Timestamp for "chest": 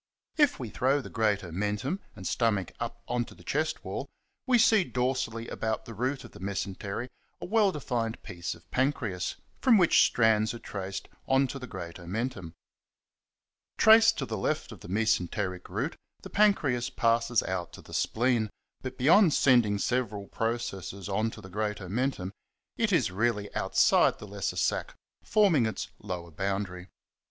3.43-3.85